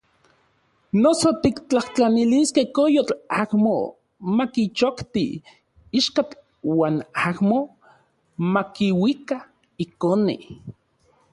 Noso 1.01 1.31
tiktlajtlaniliskej 1.41 2.65
koyotl 2.77 3.15
amo 3.41 3.75
makichokti 4.37 5.25
ichkatl 5.99 6.37
uan 6.75 6.95
amo 7.29 7.59
makiuika 8.53 9.37
ikone. 9.85 10.35